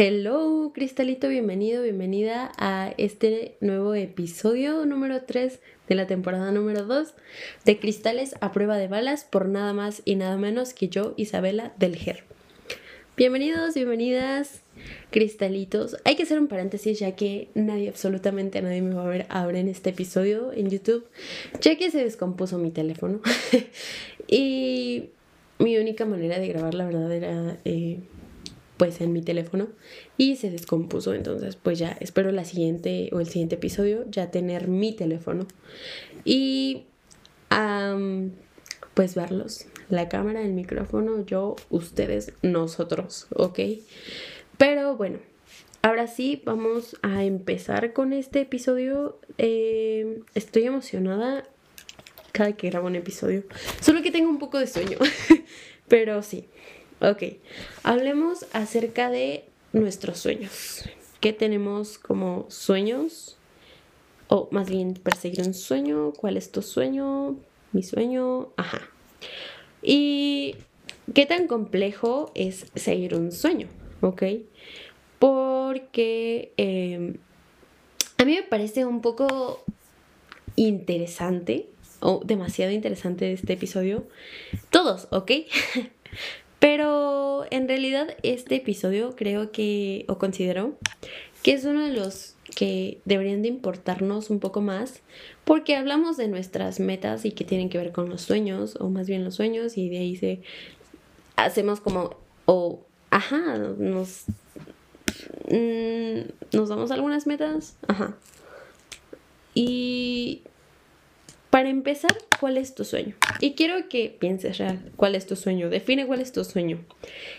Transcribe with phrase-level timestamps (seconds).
[0.00, 7.14] Hello, Cristalito, bienvenido, bienvenida a este nuevo episodio número 3 de la temporada número 2
[7.64, 11.72] de Cristales a prueba de balas por nada más y nada menos que yo, Isabela
[11.80, 12.22] del GER.
[13.16, 14.60] Bienvenidos, bienvenidas,
[15.10, 15.96] cristalitos.
[16.04, 19.58] Hay que hacer un paréntesis ya que nadie, absolutamente nadie me va a ver ahora
[19.58, 21.08] en este episodio en YouTube,
[21.60, 23.20] ya que se descompuso mi teléfono.
[24.28, 25.06] y
[25.58, 27.98] mi única manera de grabar, la verdad, era eh,
[28.78, 29.68] pues en mi teléfono
[30.16, 31.12] y se descompuso.
[31.12, 35.46] Entonces, pues ya espero la siguiente o el siguiente episodio ya tener mi teléfono
[36.24, 36.84] y
[38.94, 39.66] pues verlos.
[39.90, 43.58] La cámara, el micrófono, yo, ustedes, nosotros, ¿ok?
[44.58, 45.18] Pero bueno,
[45.82, 49.18] ahora sí, vamos a empezar con este episodio.
[49.38, 51.44] Eh, estoy emocionada
[52.32, 53.44] cada que grabo un episodio.
[53.80, 54.98] Solo que tengo un poco de sueño.
[55.88, 56.48] Pero sí.
[57.00, 57.22] Ok.
[57.84, 60.84] Hablemos acerca de nuestros sueños.
[61.20, 63.36] ¿Qué tenemos como sueños?
[64.28, 66.12] O más bien perseguir un sueño.
[66.12, 67.36] ¿Cuál es tu sueño?
[67.72, 68.48] Mi sueño.
[68.56, 68.80] Ajá.
[69.82, 70.56] ¿Y
[71.14, 73.68] qué tan complejo es seguir un sueño?
[74.00, 74.22] ¿Ok?
[75.18, 77.16] Porque em,
[78.16, 79.62] a mí me parece un poco
[80.56, 81.68] interesante
[82.00, 84.06] o demasiado interesante este episodio.
[84.70, 85.30] Todos, ¿ok?
[86.58, 90.76] Pero en realidad este episodio creo que, o considero,
[91.42, 95.00] que es uno de los que deberían de importarnos un poco más,
[95.44, 99.06] porque hablamos de nuestras metas y que tienen que ver con los sueños, o más
[99.06, 100.40] bien los sueños, y de ahí se
[101.36, 104.24] hacemos como, o, ajá, nos,
[105.48, 108.16] mm, nos damos algunas metas, ajá.
[109.54, 110.42] Y
[111.50, 113.14] para empezar, ¿cuál es tu sueño?
[113.40, 115.70] Y quiero que pienses real, ¿cuál es tu sueño?
[115.70, 116.84] Define cuál es tu sueño.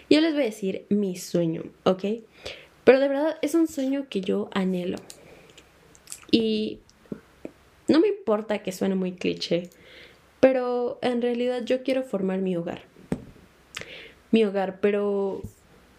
[0.09, 2.03] Yo les voy a decir mi sueño, ¿ok?
[2.83, 4.97] Pero de verdad es un sueño que yo anhelo.
[6.31, 6.79] Y
[7.87, 9.69] no me importa que suene muy cliché,
[10.39, 12.83] pero en realidad yo quiero formar mi hogar.
[14.31, 15.41] Mi hogar, pero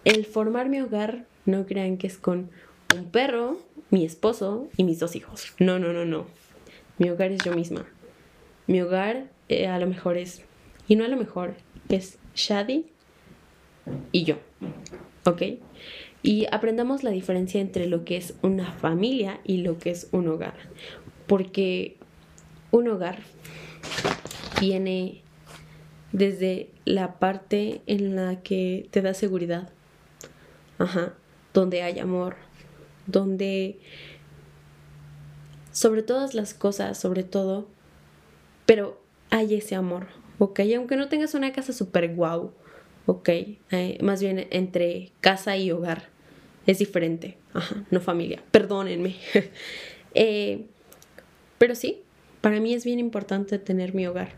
[0.05, 2.51] el formar mi hogar, no crean que es con
[2.97, 3.61] un perro,
[3.91, 5.53] mi esposo y mis dos hijos.
[5.59, 6.27] No, no, no, no.
[6.99, 7.87] Mi hogar es yo misma.
[8.71, 10.45] Mi hogar eh, a lo mejor es,
[10.87, 11.57] y no a lo mejor,
[11.89, 12.87] es Shadi
[14.13, 14.37] y yo.
[15.25, 15.43] ¿Ok?
[16.23, 20.29] Y aprendamos la diferencia entre lo que es una familia y lo que es un
[20.29, 20.55] hogar.
[21.27, 21.97] Porque
[22.71, 23.19] un hogar
[24.61, 25.23] viene
[26.13, 29.71] desde la parte en la que te da seguridad.
[30.79, 31.15] Ajá.
[31.53, 32.37] Donde hay amor.
[33.09, 33.81] Donde
[35.73, 37.67] sobre todas las cosas, sobre todo,
[38.71, 39.01] pero
[39.31, 40.07] hay ese amor,
[40.39, 40.61] ¿ok?
[40.77, 42.53] Aunque no tengas una casa súper guau,
[43.07, 43.29] ¿ok?
[44.01, 46.05] Más bien entre casa y hogar
[46.69, 49.17] es diferente, ajá, no familia, perdónenme.
[50.15, 50.67] Eh,
[51.59, 52.03] pero sí,
[52.41, 54.35] para mí es bien importante tener mi hogar.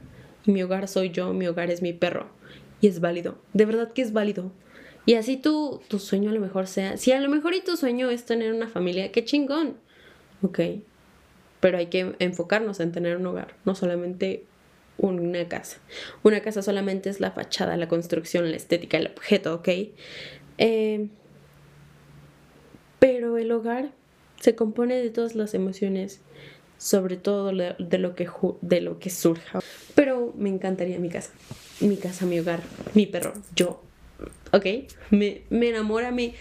[0.47, 2.29] Mi hogar soy yo, mi hogar es mi perro.
[2.83, 4.51] Y es válido, de verdad que es válido.
[5.05, 7.77] Y así tu, tu sueño a lo mejor sea, si a lo mejor y tu
[7.77, 9.77] sueño es tener una familia, qué chingón,
[10.43, 10.61] ¿ok?
[11.63, 14.45] Pero hay que enfocarnos en tener un hogar, no solamente
[14.99, 15.79] una casa.
[16.25, 19.69] Una casa solamente es la fachada, la construcción, la estética, el objeto, ¿ok?
[20.59, 21.07] Eh,
[22.99, 23.93] pero el hogar
[24.41, 26.21] se compone de todas las emociones,
[26.79, 28.29] sobre todo de lo que,
[28.61, 29.61] de lo que surja.
[29.95, 31.31] Pero me encantaría mi casa,
[31.81, 32.61] mi casa, mi hogar,
[32.95, 33.81] mi perro, yo,
[34.53, 34.67] ¿ok?
[35.11, 36.35] Me, me enamora, me,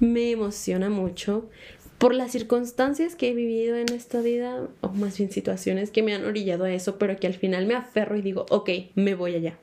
[0.00, 1.50] me emociona mucho
[1.98, 6.14] por las circunstancias que he vivido en esta vida, o más bien situaciones que me
[6.14, 9.34] han orillado a eso, pero que al final me aferro y digo, ok, me voy
[9.34, 9.58] allá.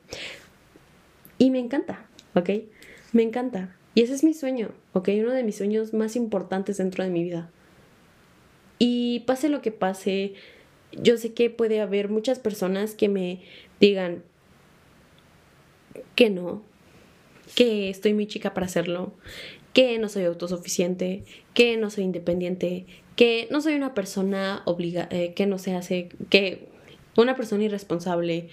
[1.38, 2.50] Y me encanta, ¿ok?
[3.12, 3.74] Me encanta.
[3.94, 5.08] Y ese es mi sueño, ¿ok?
[5.20, 7.50] Uno de mis sueños más importantes dentro de mi vida.
[8.78, 10.34] Y pase lo que pase,
[10.92, 13.40] yo sé que puede haber muchas personas que me
[13.80, 14.22] digan
[16.14, 16.62] que no,
[17.54, 19.14] que estoy muy chica para hacerlo,
[19.76, 25.34] que no soy autosuficiente, que no soy independiente, que no soy una persona obligada, eh,
[25.34, 26.70] que no se hace, que
[27.14, 28.48] una persona irresponsable,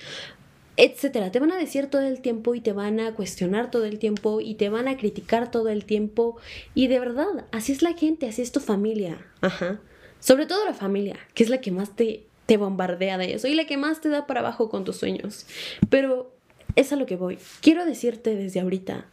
[0.75, 1.31] etcétera.
[1.31, 4.41] Te van a decir todo el tiempo y te van a cuestionar todo el tiempo
[4.41, 6.35] y te van a criticar todo el tiempo.
[6.75, 9.25] Y de verdad, así es la gente, así es tu familia.
[9.39, 9.79] Ajá.
[10.19, 13.55] Sobre todo la familia, que es la que más te, te bombardea de eso y
[13.55, 15.45] la que más te da para abajo con tus sueños.
[15.89, 16.35] Pero
[16.75, 17.37] es a lo que voy.
[17.61, 19.07] Quiero decirte desde ahorita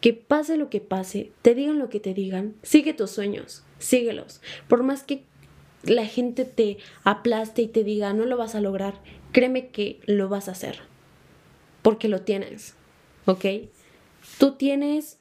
[0.00, 4.40] que pase lo que pase, te digan lo que te digan, sigue tus sueños, síguelos.
[4.68, 5.24] Por más que
[5.82, 9.00] la gente te aplaste y te diga no lo vas a lograr,
[9.32, 10.80] créeme que lo vas a hacer.
[11.82, 12.74] Porque lo tienes,
[13.26, 13.44] ¿ok?
[14.38, 15.18] Tú tienes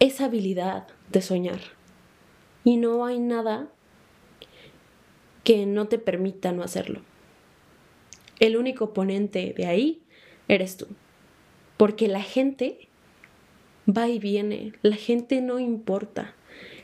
[0.00, 1.60] esa habilidad de soñar.
[2.62, 3.68] Y no hay nada
[5.44, 7.02] que no te permita no hacerlo.
[8.40, 10.02] El único ponente de ahí
[10.48, 10.88] eres tú.
[11.76, 12.88] Porque la gente
[13.88, 16.34] va y viene, la gente no importa.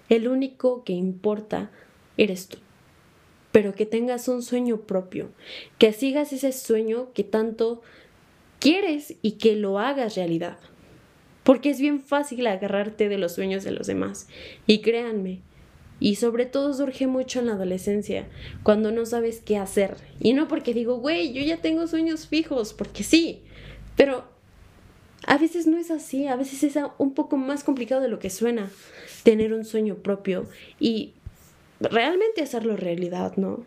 [0.09, 1.71] El único que importa
[2.17, 2.59] eres tú.
[3.53, 5.31] Pero que tengas un sueño propio,
[5.79, 7.83] que sigas ese sueño que tanto
[8.59, 10.59] quieres y que lo hagas realidad.
[11.43, 14.29] Porque es bien fácil agarrarte de los sueños de los demás.
[14.67, 15.41] Y créanme,
[16.01, 18.29] y sobre todo surge mucho en la adolescencia,
[18.63, 19.97] cuando no sabes qué hacer.
[20.21, 23.43] Y no porque digo, güey, yo ya tengo sueños fijos, porque sí,
[23.97, 24.30] pero
[25.27, 28.31] a veces no es así, a veces es un poco más complicado de lo que
[28.31, 28.71] suena
[29.23, 30.47] tener un sueño propio
[30.79, 31.13] y
[31.81, 33.65] realmente hacerlo realidad, ¿no?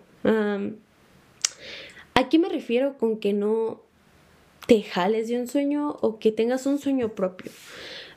[2.13, 3.81] aquí me refiero con que no
[4.67, 7.51] te jales de un sueño o que tengas un sueño propio.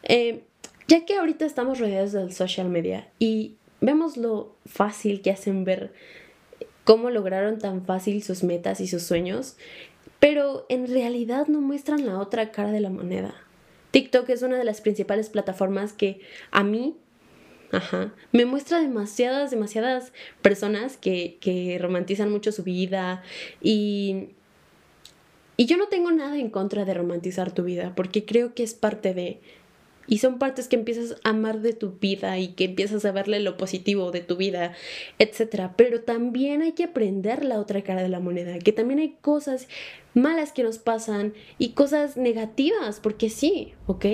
[0.05, 0.44] Eh,
[0.87, 5.93] ya que ahorita estamos rodeados del social media y vemos lo fácil que hacen ver
[6.85, 9.56] cómo lograron tan fácil sus metas y sus sueños,
[10.28, 13.32] pero en realidad no muestran la otra cara de la moneda.
[13.93, 16.20] TikTok es una de las principales plataformas que
[16.50, 16.96] a mí
[17.70, 18.12] Ajá.
[18.32, 20.12] Me muestra demasiadas, demasiadas
[20.43, 23.23] personas que, que romantizan mucho su vida
[23.62, 24.31] y,
[25.56, 28.75] y yo no tengo nada en contra de romantizar tu vida porque creo que es
[28.75, 29.38] parte de,
[30.06, 33.41] y son partes que empiezas a amar de tu vida y que empiezas a verle
[33.41, 34.75] lo positivo de tu vida,
[35.19, 35.70] etc.
[35.76, 39.69] Pero también hay que aprender la otra cara de la moneda, que también hay cosas
[40.14, 44.06] malas que nos pasan y cosas negativas, porque sí, ¿ok?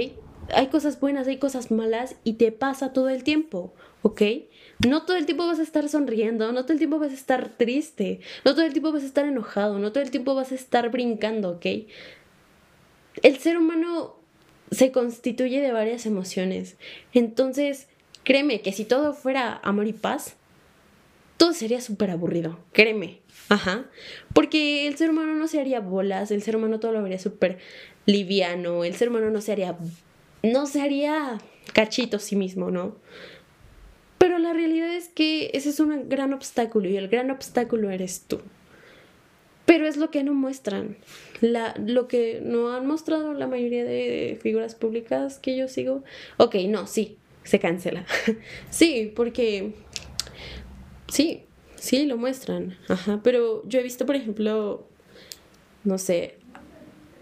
[0.55, 3.73] Hay cosas buenas, hay cosas malas y te pasa todo el tiempo,
[4.03, 4.23] ¿ok?
[4.87, 7.57] No todo el tiempo vas a estar sonriendo, no todo el tiempo vas a estar
[7.57, 10.57] triste, no todo el tiempo vas a estar enojado, no todo el tiempo vas a
[10.57, 11.67] estar brincando, ¿ok?
[13.23, 14.22] El ser humano
[14.73, 16.77] se constituye de varias emociones.
[17.13, 17.87] Entonces,
[18.25, 20.35] créeme que si todo fuera amor y paz,
[21.37, 23.21] todo sería súper aburrido, créeme.
[23.49, 23.85] Ajá.
[24.33, 27.59] Porque el ser humano no se haría bolas, el ser humano todo lo vería súper
[28.07, 29.77] liviano, el ser humano no se haría,
[30.43, 31.39] no se haría
[31.73, 32.97] cachito sí mismo, ¿no?
[34.19, 38.25] Pero la realidad es que ese es un gran obstáculo y el gran obstáculo eres
[38.27, 38.41] tú.
[39.67, 40.97] Pero es lo que no muestran.
[41.41, 46.03] Lo que no han mostrado la mayoría de figuras públicas que yo sigo.
[46.37, 48.05] Ok, no, sí, se cancela.
[48.71, 49.73] sí, porque.
[51.09, 51.43] Sí,
[51.77, 52.77] sí, lo muestran.
[52.89, 54.87] Ajá, pero yo he visto, por ejemplo,
[55.85, 56.37] no sé,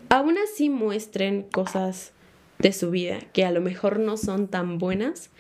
[0.09, 2.13] aún así muestren cosas
[2.59, 5.31] de su vida que a lo mejor no son tan buenas,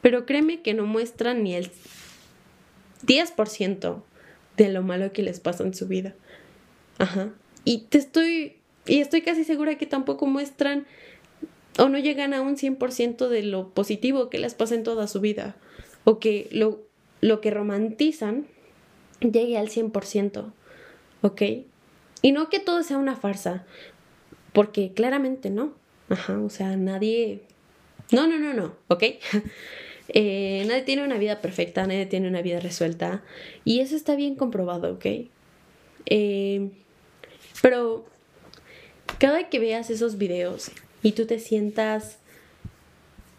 [0.00, 1.70] pero créeme que no muestran ni el
[3.06, 4.02] 10%
[4.56, 6.14] de lo malo que les pasa en su vida.
[7.00, 7.30] Ajá.
[7.64, 8.56] Y te estoy,
[8.86, 10.86] y estoy casi segura que tampoco muestran
[11.78, 15.20] o no llegan a un 100% de lo positivo que les pasa en toda su
[15.20, 15.56] vida.
[16.04, 16.82] O que lo,
[17.20, 18.46] lo que romantizan
[19.20, 20.52] llegue al 100%.
[21.22, 21.42] ¿Ok?
[22.22, 23.64] Y no que todo sea una farsa.
[24.52, 25.72] Porque claramente no.
[26.10, 27.42] Ajá, o sea, nadie...
[28.12, 29.04] No, no, no, no, ¿ok?
[30.08, 33.22] eh, nadie tiene una vida perfecta, nadie tiene una vida resuelta.
[33.64, 35.06] Y eso está bien comprobado, ¿ok?
[36.06, 36.70] Eh,
[37.62, 38.04] pero
[39.18, 40.70] cada que veas esos videos
[41.02, 42.18] y tú te sientas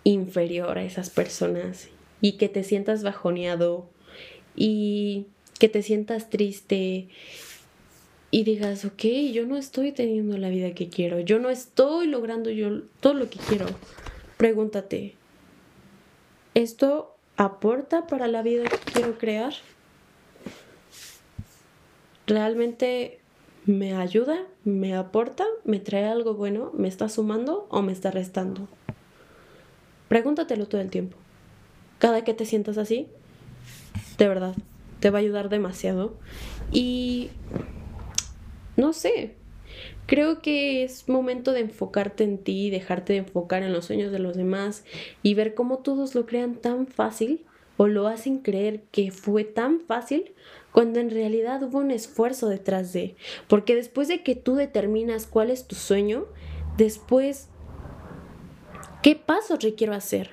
[0.03, 1.89] inferior a esas personas
[2.21, 3.87] y que te sientas bajoneado
[4.55, 5.27] y
[5.59, 7.07] que te sientas triste
[8.31, 12.49] y digas, ok, yo no estoy teniendo la vida que quiero, yo no estoy logrando
[12.49, 13.65] yo todo lo que quiero,
[14.37, 15.15] pregúntate,
[16.53, 19.53] ¿esto aporta para la vida que quiero crear?
[22.25, 23.20] ¿Realmente
[23.71, 24.47] ¿Me ayuda?
[24.65, 25.45] ¿Me aporta?
[25.63, 26.71] ¿Me trae algo bueno?
[26.73, 28.67] ¿Me está sumando o me está restando?
[30.09, 31.15] Pregúntatelo todo el tiempo.
[31.97, 33.07] Cada que te sientas así,
[34.17, 34.55] de verdad,
[34.99, 36.17] te va a ayudar demasiado.
[36.73, 37.29] Y
[38.75, 39.37] no sé,
[40.05, 44.19] creo que es momento de enfocarte en ti, dejarte de enfocar en los sueños de
[44.19, 44.83] los demás
[45.23, 47.45] y ver cómo todos lo crean tan fácil
[47.77, 50.33] o lo hacen creer que fue tan fácil
[50.71, 53.15] cuando en realidad hubo un esfuerzo detrás de.
[53.47, 56.27] Porque después de que tú determinas cuál es tu sueño,
[56.77, 57.47] después,
[59.01, 60.31] ¿qué pasos requiero hacer?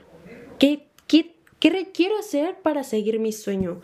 [0.59, 3.81] ¿Qué, qué, qué requiero hacer para seguir mi sueño?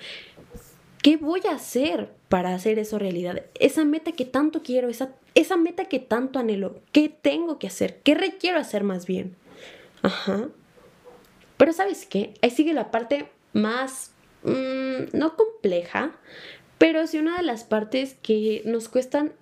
[1.03, 3.43] ¿Qué voy a hacer para hacer eso realidad?
[3.61, 8.01] Esa meta que tanto quiero, esa, esa meta que tanto anhelo, ¿qué tengo que hacer?
[8.03, 9.37] ¿Qué requiero hacer más bien?
[10.03, 10.49] Ajá.
[11.57, 12.35] Pero sabes qué?
[12.41, 16.13] Ahí sigue la parte más Mm, no compleja,
[16.77, 19.33] pero sí una de las partes que nos cuestan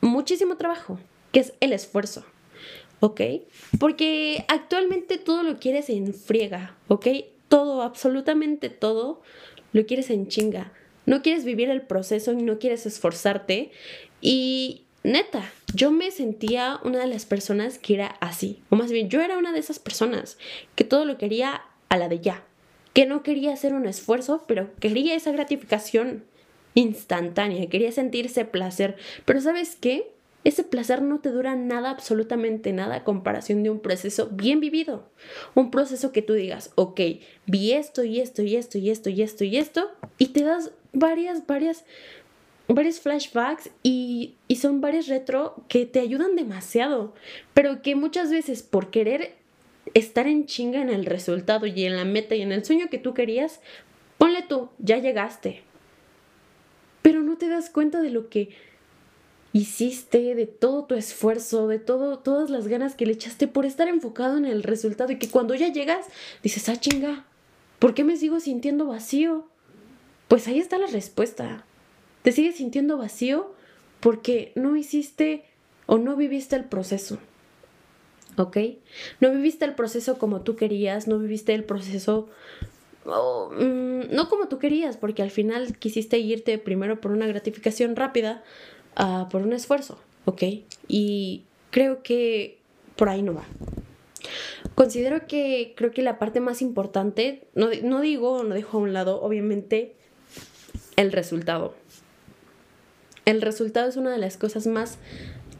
[0.00, 1.00] muchísimo trabajo,
[1.32, 2.24] que es el esfuerzo.
[3.00, 3.20] ¿ok?
[3.78, 7.06] Porque actualmente todo lo quieres en friega, ¿ok?
[7.48, 9.20] Todo, absolutamente todo,
[9.72, 10.72] lo quieres en chinga.
[11.04, 13.72] No quieres vivir el proceso y no quieres esforzarte.
[14.22, 18.62] Y neta, yo me sentía una de las personas que era así.
[18.70, 20.38] O más bien, yo era una de esas personas
[20.74, 22.44] que todo lo quería a la de ya.
[22.94, 26.24] Que no quería hacer un esfuerzo, pero quería esa gratificación
[26.74, 27.68] instantánea.
[27.68, 28.96] Quería sentirse placer.
[29.26, 30.14] Pero ¿sabes qué?
[30.44, 35.08] Ese placer no te dura nada, absolutamente nada, a comparación de un proceso bien vivido.
[35.54, 37.00] Un proceso que tú digas, ok,
[37.46, 40.70] vi esto y esto y esto y esto y esto y esto, y te das
[40.92, 41.86] varias, varias,
[42.68, 47.14] varios flashbacks y, y son varios retro que te ayudan demasiado,
[47.54, 49.36] pero que muchas veces por querer
[49.92, 52.98] estar en chinga en el resultado y en la meta y en el sueño que
[52.98, 53.60] tú querías,
[54.18, 55.62] ponle tú, ya llegaste.
[57.02, 58.50] Pero no te das cuenta de lo que
[59.52, 63.86] hiciste, de todo tu esfuerzo, de todo, todas las ganas que le echaste por estar
[63.88, 66.06] enfocado en el resultado y que cuando ya llegas
[66.42, 67.24] dices, ah chinga,
[67.78, 69.46] ¿por qué me sigo sintiendo vacío?
[70.28, 71.64] Pues ahí está la respuesta.
[72.22, 73.54] Te sigues sintiendo vacío
[74.00, 75.44] porque no hiciste
[75.86, 77.18] o no viviste el proceso.
[78.36, 78.56] ¿Ok?
[79.20, 82.28] No viviste el proceso como tú querías, no viviste el proceso
[83.04, 88.42] mm, no como tú querías, porque al final quisiste irte primero por una gratificación rápida,
[88.96, 90.42] Ah, por un esfuerzo, ¿ok?
[90.86, 92.58] Y creo que
[92.96, 93.44] por ahí no va.
[94.74, 98.92] Considero que creo que la parte más importante, no, no digo, no dejo a un
[98.92, 99.94] lado, obviamente,
[100.96, 101.74] el resultado.
[103.24, 104.98] El resultado es una de las cosas más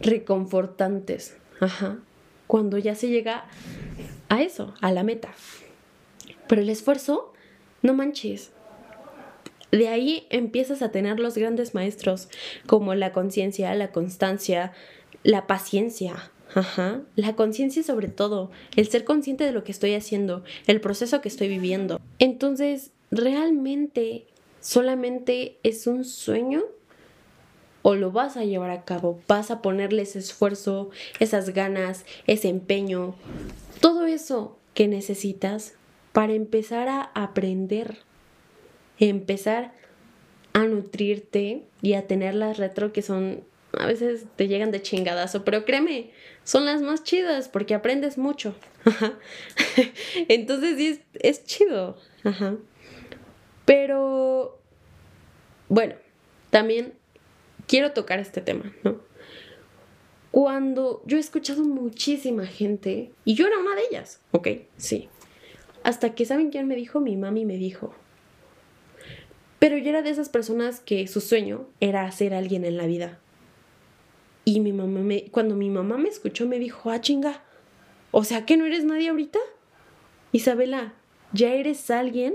[0.00, 1.98] reconfortantes, ajá,
[2.46, 3.44] cuando ya se llega
[4.28, 5.32] a eso, a la meta.
[6.48, 7.32] Pero el esfuerzo,
[7.82, 8.50] no manches,
[9.70, 12.28] de ahí empiezas a tener los grandes maestros
[12.66, 14.72] como la conciencia, la constancia,
[15.22, 17.00] la paciencia, Ajá.
[17.16, 21.28] La conciencia sobre todo, el ser consciente de lo que estoy haciendo, el proceso que
[21.28, 22.00] estoy viviendo.
[22.20, 24.26] Entonces, ¿realmente
[24.60, 26.62] solamente es un sueño?
[27.86, 29.20] ¿O lo vas a llevar a cabo?
[29.28, 33.14] ¿Vas a ponerle ese esfuerzo, esas ganas, ese empeño?
[33.80, 35.74] Todo eso que necesitas
[36.12, 37.98] para empezar a aprender
[38.98, 39.72] empezar
[40.52, 43.44] a nutrirte y a tener las retro que son
[43.78, 46.12] a veces te llegan de chingadazo, pero créeme,
[46.44, 48.54] son las más chidas porque aprendes mucho.
[50.28, 51.98] Entonces sí, es, es chido.
[52.22, 52.54] Ajá.
[53.64, 54.60] Pero,
[55.68, 55.96] bueno,
[56.50, 56.92] también
[57.66, 59.00] quiero tocar este tema, ¿no?
[60.30, 64.48] Cuando yo he escuchado muchísima gente, y yo era una de ellas, ¿ok?
[64.76, 65.08] Sí.
[65.84, 66.98] Hasta que, ¿saben quién me dijo?
[67.00, 67.94] Mi mami me dijo,
[69.64, 73.18] pero yo era de esas personas que su sueño era ser alguien en la vida.
[74.44, 77.42] Y mi mamá me, cuando mi mamá me escuchó me dijo, ah, chinga,
[78.10, 79.38] o sea que no eres nadie ahorita.
[80.32, 80.94] Isabela,
[81.32, 82.34] ya eres alguien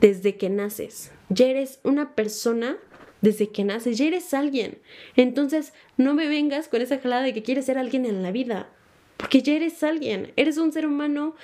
[0.00, 1.12] desde que naces.
[1.28, 2.78] Ya eres una persona
[3.24, 3.98] desde que naces.
[3.98, 4.78] Ya eres alguien.
[5.16, 8.68] Entonces, no me vengas con esa jalada de que quieres ser alguien en la vida.
[9.16, 10.32] Porque ya eres alguien.
[10.36, 11.34] Eres un ser humano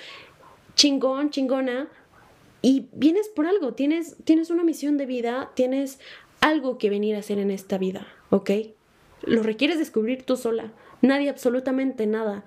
[0.75, 1.89] chingón, chingona,
[2.61, 5.99] y vienes por algo, tienes, tienes una misión de vida, tienes
[6.39, 8.51] algo que venir a hacer en esta vida, ¿ok?
[9.23, 10.71] Lo requieres descubrir tú sola,
[11.01, 12.45] nadie, absolutamente nada.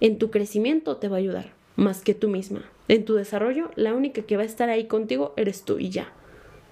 [0.00, 2.70] En tu crecimiento te va a ayudar, más que tú misma.
[2.88, 6.12] En tu desarrollo, la única que va a estar ahí contigo eres tú y ya.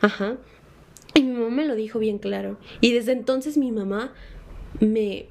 [0.00, 0.36] Ajá.
[1.14, 2.58] Y mi mamá me lo dijo bien claro.
[2.80, 4.12] Y desde entonces mi mamá
[4.80, 5.26] me,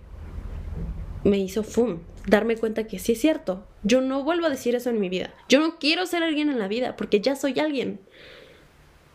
[1.23, 3.65] me hizo fum, darme cuenta que sí es cierto.
[3.83, 5.33] Yo no vuelvo a decir eso en mi vida.
[5.49, 7.99] Yo no quiero ser alguien en la vida porque ya soy alguien.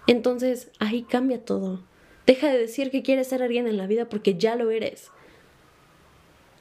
[0.06, 1.84] Entonces ahí cambia todo.
[2.26, 5.10] Deja de decir que quieres ser alguien en la vida porque ya lo eres.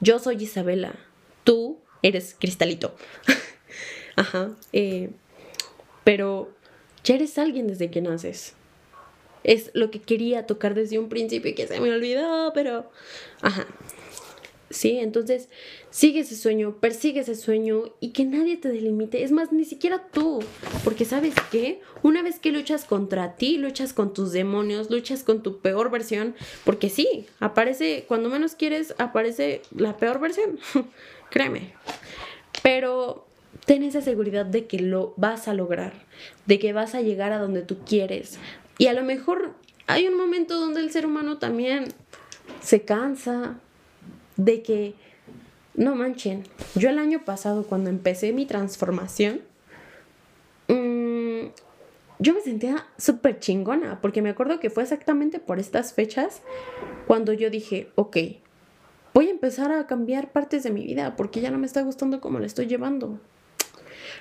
[0.00, 0.94] Yo soy Isabela.
[1.42, 2.94] Tú eres Cristalito.
[4.16, 4.50] Ajá.
[4.72, 5.10] Eh,
[6.04, 6.52] pero
[7.02, 8.54] ya eres alguien desde que naces.
[9.46, 12.90] Es lo que quería tocar desde un principio y que se me olvidó, pero...
[13.40, 13.66] Ajá.
[14.70, 14.98] ¿sí?
[14.98, 15.48] Entonces,
[15.90, 19.22] sigue ese sueño, persigue ese sueño y que nadie te delimite.
[19.22, 20.40] Es más, ni siquiera tú.
[20.84, 21.80] Porque sabes qué?
[22.02, 26.34] Una vez que luchas contra ti, luchas con tus demonios, luchas con tu peor versión,
[26.64, 30.58] porque sí, aparece, cuando menos quieres, aparece la peor versión.
[31.30, 31.72] Créeme.
[32.62, 33.26] Pero
[33.64, 35.92] ten esa seguridad de que lo vas a lograr,
[36.46, 38.38] de que vas a llegar a donde tú quieres.
[38.78, 39.54] Y a lo mejor
[39.86, 41.86] hay un momento donde el ser humano también
[42.60, 43.58] se cansa,
[44.36, 44.94] de que,
[45.74, 49.40] no manchen, yo el año pasado cuando empecé mi transformación,
[50.68, 51.46] mm,
[52.18, 56.42] yo me sentía súper chingona, porque me acuerdo que fue exactamente por estas fechas
[57.06, 58.16] cuando yo dije, ok,
[59.14, 62.20] voy a empezar a cambiar partes de mi vida porque ya no me está gustando
[62.20, 63.18] cómo lo estoy llevando.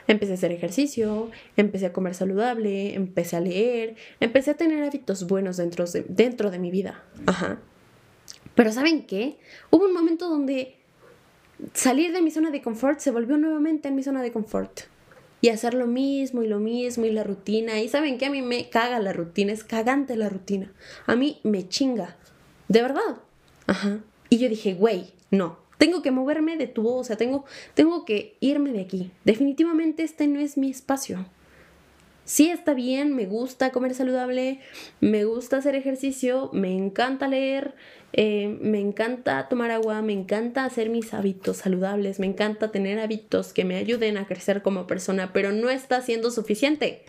[0.08, 5.28] Empecé a hacer ejercicio, empecé a comer saludable, empecé a leer, empecé a tener hábitos
[5.28, 7.04] buenos dentro de, dentro de mi vida.
[7.26, 7.60] Ajá.
[8.54, 9.38] Pero ¿saben qué?
[9.72, 10.78] Hubo un momento donde
[11.74, 14.82] salir de mi zona de confort se volvió nuevamente en mi zona de confort.
[15.42, 17.80] Y hacer lo mismo y lo mismo y la rutina.
[17.80, 18.28] Y saben qué?
[18.28, 20.72] A mí me caga la rutina, es cagante la rutina.
[21.06, 22.16] A mí me chinga.
[22.68, 23.18] De verdad.
[23.68, 24.00] Ajá.
[24.30, 28.38] Y yo dije, güey, no, tengo que moverme de tu, o sea, tengo, tengo que
[28.40, 29.12] irme de aquí.
[29.24, 31.28] Definitivamente este no es mi espacio.
[32.24, 34.62] Sí está bien, me gusta comer saludable,
[35.00, 37.76] me gusta hacer ejercicio, me encanta leer,
[38.14, 43.54] eh, me encanta tomar agua, me encanta hacer mis hábitos saludables, me encanta tener hábitos
[43.54, 47.06] que me ayuden a crecer como persona, pero no está siendo suficiente.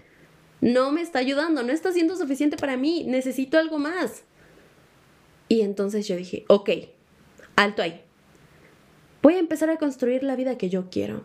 [0.61, 4.25] No me está ayudando, no está siendo suficiente para mí, necesito algo más.
[5.49, 6.71] Y entonces yo dije, ok,
[7.56, 8.02] alto ahí
[9.23, 11.25] voy a empezar a construir la vida que yo quiero,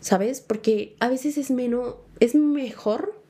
[0.00, 0.40] ¿sabes?
[0.40, 3.20] Porque a veces es menos, es mejor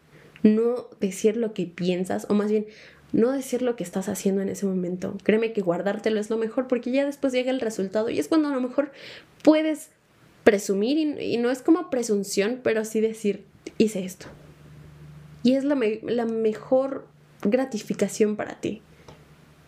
[0.42, 2.66] no decir lo que piensas, o más bien
[3.12, 5.16] no decir lo que estás haciendo en ese momento.
[5.22, 8.48] Créeme que guardártelo es lo mejor porque ya después llega el resultado y es cuando
[8.48, 8.90] a lo mejor
[9.42, 9.90] puedes
[10.42, 13.44] presumir y, no es como presunción, pero sí decir,
[13.78, 14.26] hice esto.
[15.42, 17.06] Y es la, la mejor
[17.42, 18.82] gratificación para ti.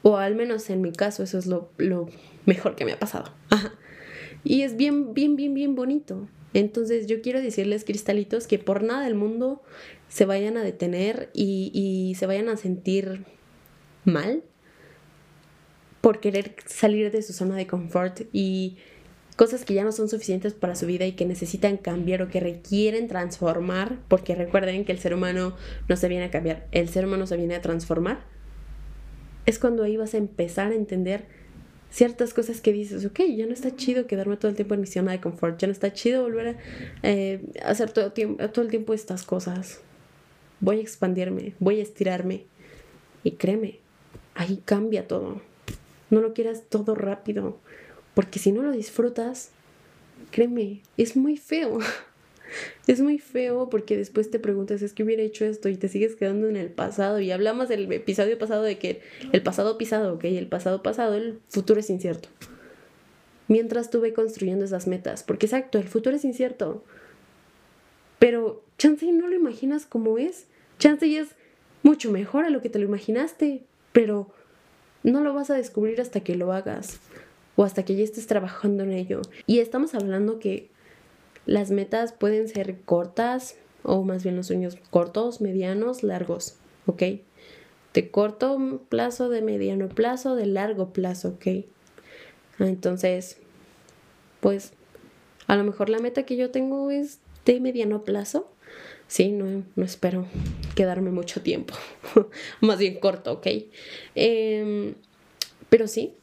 [0.02, 2.08] O al menos en mi caso eso es lo, lo
[2.46, 3.32] mejor que me ha pasado.
[3.50, 3.74] Ajá.
[4.46, 6.28] Y es bien, bien, bien, bien bonito.
[6.54, 9.60] Entonces yo quiero decirles, cristalitos, que por nada del mundo
[10.08, 13.24] se vayan a detener y, se vayan a sentir
[14.04, 14.44] mal
[16.00, 18.76] por querer salir de su zona de confort y
[19.34, 22.38] cosas que ya no son suficientes para su vida y que necesitan cambiar o que
[22.38, 25.56] requieren transformar, porque recuerden que el ser humano
[25.88, 28.20] no se viene a cambiar, el ser humano se viene a transformar,
[29.44, 31.26] es cuando ahí vas a empezar a entender
[31.96, 34.86] ciertas cosas que dices, ok, ya no está chido quedarme todo el tiempo en mi
[34.86, 36.56] zona de confort, ya no está chido volver a
[37.02, 39.80] eh, hacer todo, todo el tiempo estas cosas.
[40.60, 42.44] Voy a expandirme, voy a estirarme.
[43.24, 43.78] Y créeme,
[44.34, 45.40] ahí cambia todo.
[46.10, 47.56] No lo quieras todo rápido,
[48.12, 49.52] porque si no lo disfrutas,
[50.30, 51.78] créeme, es muy feo.
[52.86, 56.16] Es muy feo porque después te preguntas, es que hubiera hecho esto y te sigues
[56.16, 57.20] quedando en el pasado.
[57.20, 59.00] Y hablamos del episodio pasado de que
[59.32, 62.28] el pasado pisado, ok, el pasado pasado, el futuro es incierto.
[63.48, 66.84] Mientras tuve construyendo esas metas, porque exacto, el futuro es incierto.
[68.18, 70.46] Pero chance no lo imaginas como es.
[70.78, 71.28] Chance es
[71.82, 74.30] mucho mejor a lo que te lo imaginaste, pero
[75.02, 77.00] no lo vas a descubrir hasta que lo hagas
[77.54, 79.22] o hasta que ya estés trabajando en ello.
[79.46, 80.70] Y estamos hablando que
[81.46, 86.56] las metas pueden ser cortas o más bien los sueños cortos, medianos, largos,
[86.86, 87.02] ¿ok?
[87.94, 91.64] De corto plazo, de mediano plazo, de largo plazo, ¿ok?
[92.58, 93.38] Entonces,
[94.40, 94.72] pues
[95.46, 98.50] a lo mejor la meta que yo tengo es de mediano plazo.
[99.06, 100.26] Sí, no, espero
[100.74, 101.74] quedarme mucho tiempo.
[102.60, 103.46] Más bien corto, ¿ok?
[104.16, 104.94] Em,
[105.68, 106.14] pero sí,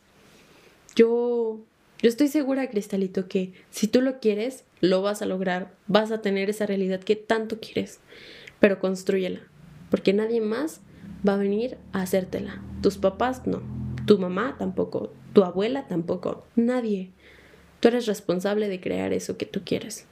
[0.95, 1.59] yo
[2.03, 6.21] yo estoy segura, Cristalito, que si tú lo quieres, lo vas a lograr, vas a
[6.21, 8.01] tener esa realidad que tanto quieres,
[8.59, 9.39] pero construyela,
[9.89, 10.81] porque nadie más
[11.25, 12.61] va a venir a hacértela.
[12.81, 13.63] Tus papás no,
[14.05, 17.11] tu mamá tampoco, tu abuela tampoco, nadie.
[17.79, 20.05] Tú eres responsable de crear eso que tú quieres,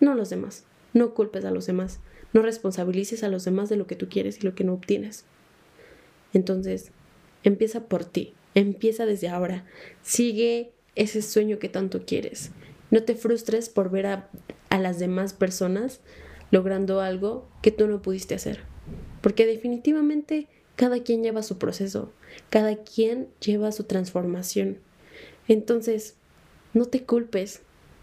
[0.00, 0.64] no los demás.
[0.94, 2.00] No culpes a los demás,
[2.32, 5.26] no responsabilices a los demás de lo que tú quieres y lo que no obtienes.
[6.32, 6.92] Entonces,
[7.42, 9.66] empieza por ti, empieza desde ahora,
[10.02, 12.50] sigue ese sueño que tanto quieres.
[12.90, 14.30] No te frustres por ver a,
[14.70, 16.00] las demás personas
[16.50, 18.60] logrando algo que tú no pudiste hacer.
[19.20, 22.12] Porque definitivamente cada quien lleva su proceso,
[22.50, 24.78] cada quien lleva su transformación.
[25.48, 26.16] Entonces,
[26.72, 27.62] no te culpes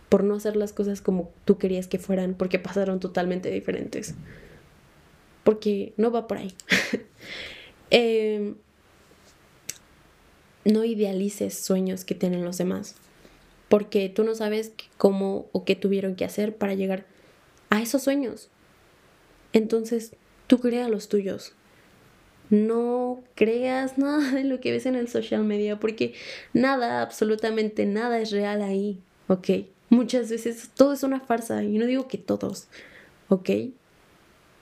[0.10, 4.16] por no hacer las cosas como tú querías que fueran, porque pasaron totalmente diferentes.
[5.44, 6.54] Porque no va por ahí.
[7.92, 8.54] eh,
[10.66, 12.96] no idealices sueños que tienen los demás,
[13.70, 17.06] porque tú no sabes cómo o qué tuvieron que hacer para llegar
[17.70, 18.50] a esos sueños.
[19.54, 20.12] Entonces,
[20.48, 21.54] tú crea los tuyos.
[22.50, 26.14] No creas nada de lo que ves en el social media, porque
[26.54, 29.50] nada, absolutamente nada es real ahí, ¿ok?
[29.90, 32.68] Muchas veces todo es una farsa, y no digo que todos,
[33.30, 33.50] ¿ok?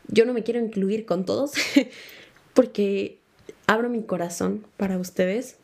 [0.08, 1.54] Yo no me quiero incluir con todos,
[2.54, 3.18] porque
[3.66, 5.59] abro mi corazón para ustedes,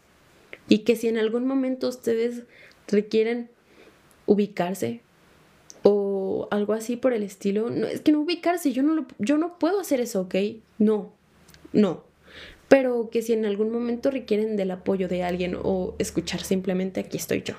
[0.68, 2.44] y que si en algún momento ustedes
[2.88, 3.50] requieren
[4.26, 5.02] ubicarse
[5.84, 9.60] o algo así por el estilo, no, es que no ubicarse, yo no, yo no
[9.60, 10.36] puedo hacer eso, ¿ok?
[10.80, 11.14] No,
[11.74, 12.04] no.
[12.68, 17.18] Pero que si en algún momento requieren del apoyo de alguien o escuchar simplemente, aquí
[17.18, 17.54] estoy yo.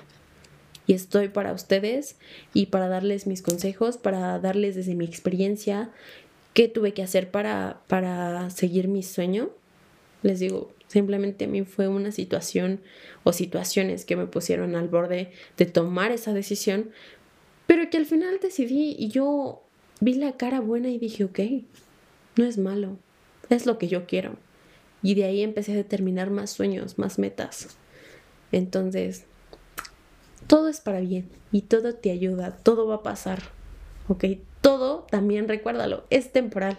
[0.87, 2.15] y estoy para ustedes
[2.53, 5.91] y para darles mis consejos, para darles desde mi experiencia
[6.53, 9.49] qué tuve que hacer para, para seguir mi sueño.
[10.23, 12.81] Les digo, simplemente a mí fue una situación
[13.23, 16.91] o situaciones que me pusieron al borde de tomar esa decisión,
[17.65, 19.61] pero que al final decidí y yo
[19.99, 21.39] vi la cara buena y dije, ok,
[22.37, 22.97] no es malo,
[23.49, 24.35] es lo que yo quiero.
[25.01, 27.77] Y de ahí empecé a determinar más sueños, más metas.
[28.51, 29.25] Entonces,
[30.47, 33.43] todo es para bien y todo te ayuda, todo va a pasar.
[34.07, 34.25] ¿Ok?
[34.61, 36.77] Todo, también recuérdalo, es temporal.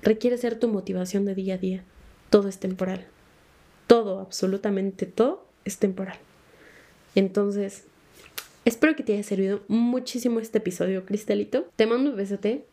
[0.00, 1.84] Requiere ser tu motivación de día a día.
[2.32, 3.04] Todo es temporal.
[3.86, 6.16] Todo, absolutamente todo es temporal.
[7.14, 7.84] Entonces,
[8.64, 11.68] espero que te haya servido muchísimo este episodio, Cristalito.
[11.76, 12.64] Te mando un besote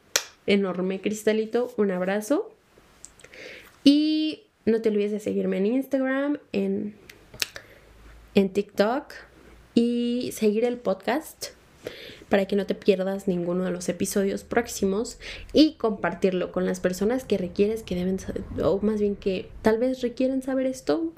[0.48, 1.74] enorme, Cristalito.
[1.76, 2.50] Un abrazo.
[3.84, 6.96] Y no te olvides de seguirme en Instagram, en,
[8.36, 9.12] en TikTok
[9.76, 11.48] y seguir el podcast
[12.30, 15.20] para que no te pierdas ninguno de los episodios próximos
[15.54, 19.78] y compartirlo con las personas que requieres, que deben saber, o más bien que tal
[19.80, 21.14] vez requieren saber esto.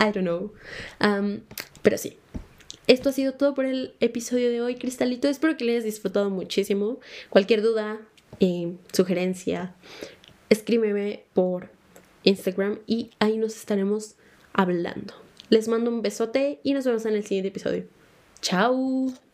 [0.00, 0.52] I don't know.
[1.00, 1.40] Um,
[1.82, 2.18] pero sí,
[2.86, 5.28] esto ha sido todo por el episodio de hoy, Cristalito.
[5.28, 7.00] Espero que le hayas disfrutado muchísimo.
[7.30, 8.00] Cualquier duda,
[8.40, 9.74] eh, sugerencia,
[10.50, 11.70] escríbeme por
[12.22, 14.16] Instagram y ahí nos estaremos
[14.52, 15.14] hablando.
[15.48, 17.84] Les mando un besote y nos vemos en el siguiente episodio.
[18.40, 19.25] Chao.